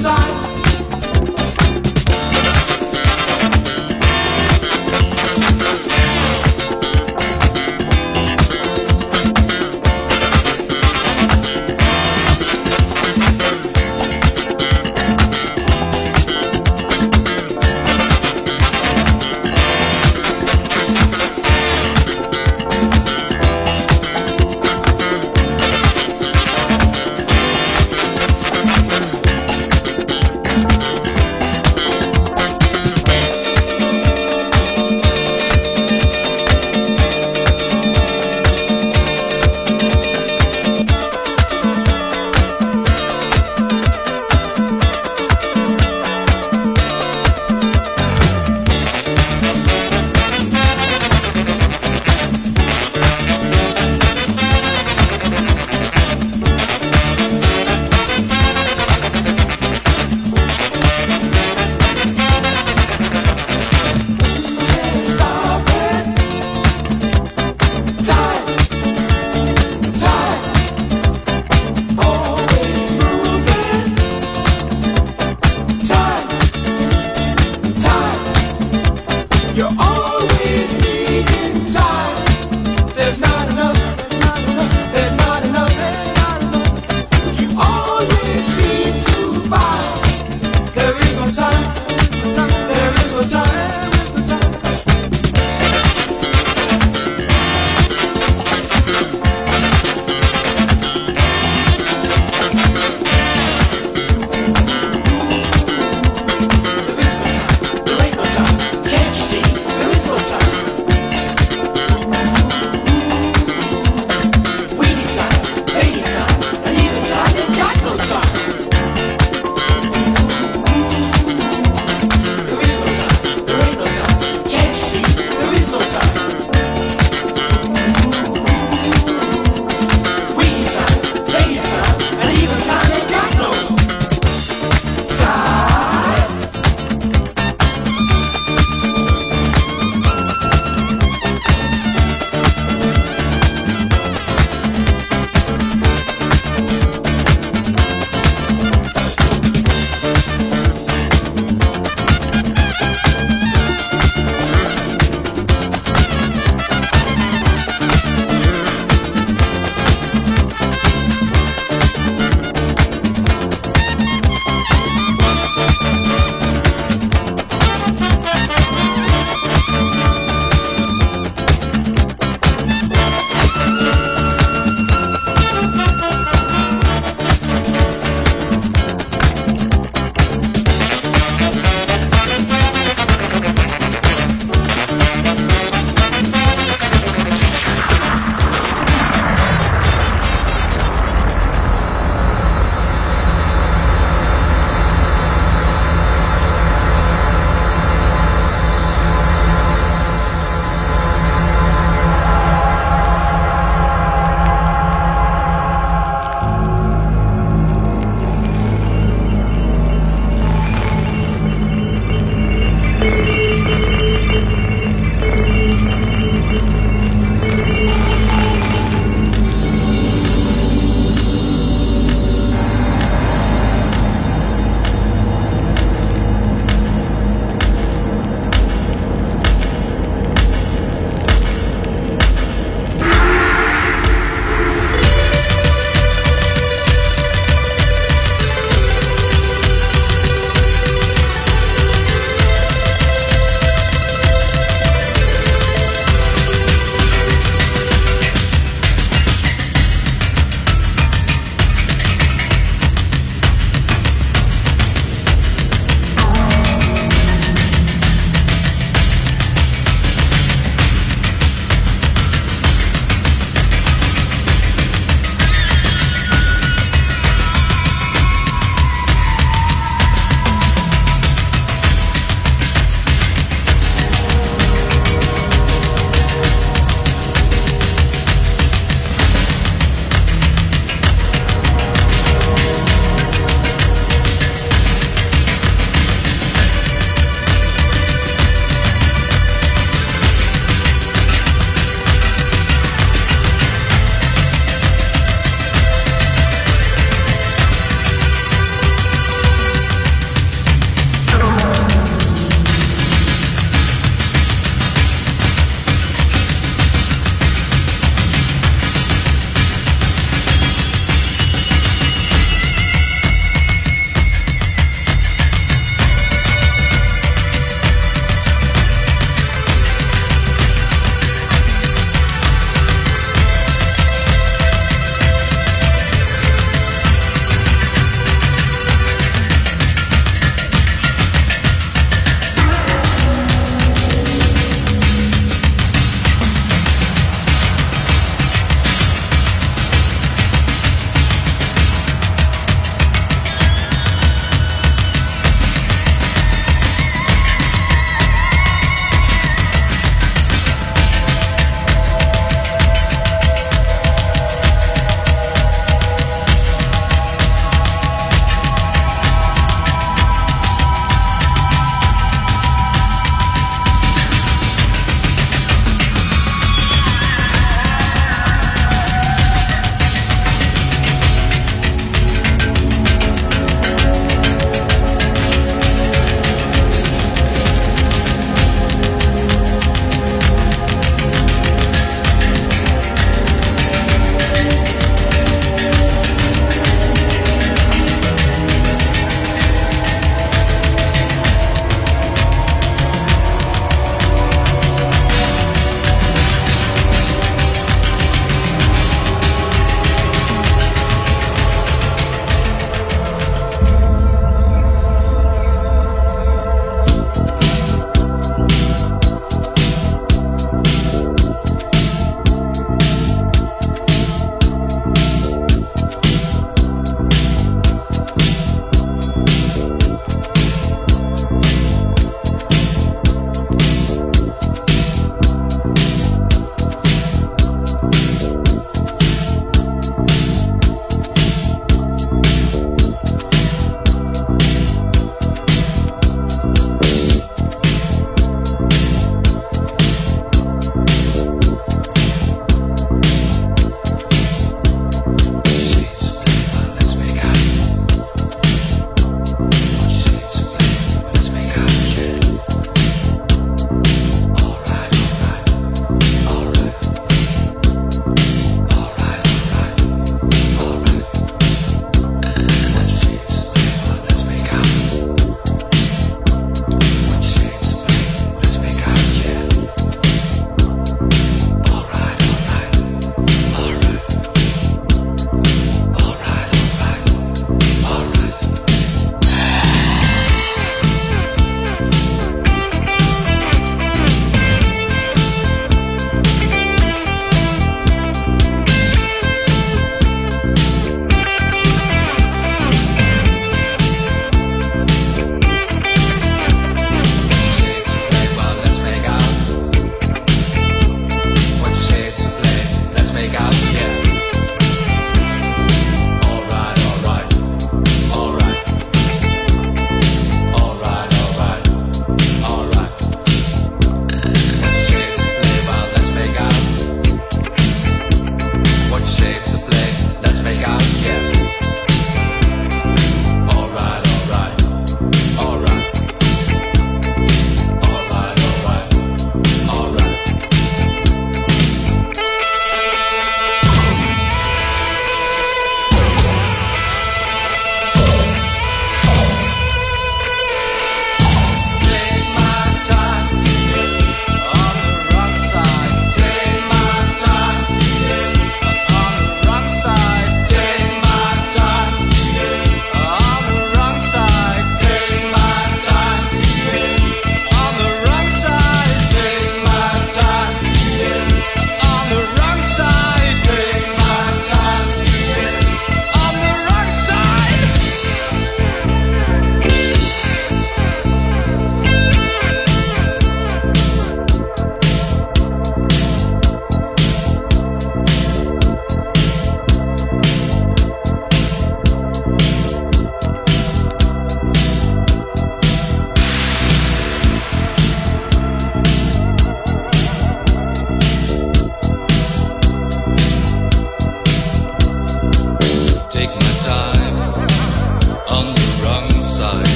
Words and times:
time. 0.00 0.29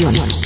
información. 0.00 0.39